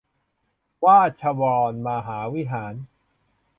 [0.83, 1.41] ราชว
[1.71, 2.73] รมหาวิหาร